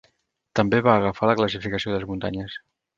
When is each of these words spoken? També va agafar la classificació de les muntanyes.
També 0.59 0.79
va 0.87 0.95
agafar 1.01 1.31
la 1.33 1.37
classificació 1.43 1.95
de 1.95 2.01
les 2.03 2.11
muntanyes. 2.15 2.63